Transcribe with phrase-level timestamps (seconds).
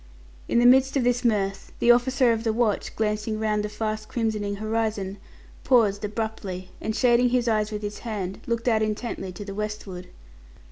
[0.47, 4.07] In the midst of this mirth, the officer of the watch, glancing round the fast
[4.09, 5.19] crimsoning horizon,
[5.63, 10.07] paused abruptly, and shading his eyes with his hand, looked out intently to the westward.